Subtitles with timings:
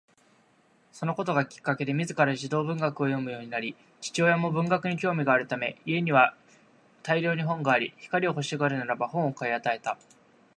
[0.91, 6.35] そのことがきっかけで自ら児童文学を読むようになり、父親も文学に興味があるため家には
[7.03, 9.99] 大量に本があり、光が欲しがるならば本を買い与えた